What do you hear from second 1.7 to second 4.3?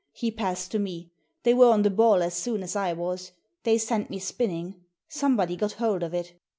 the ball as soon as I was. They sent me